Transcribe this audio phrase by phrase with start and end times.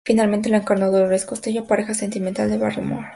[0.03, 3.07] Finalmente la encarnó Dolores Costello, pareja sentimental de Barrymore.